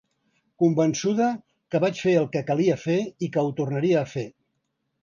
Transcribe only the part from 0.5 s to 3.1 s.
Convençuda que vaig fer el que calia fer